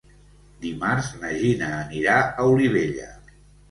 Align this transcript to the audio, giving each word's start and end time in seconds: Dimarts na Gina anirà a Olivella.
Dimarts 0.63 1.11
na 1.21 1.31
Gina 1.43 1.71
anirà 1.77 2.19
a 2.25 2.51
Olivella. 2.57 3.17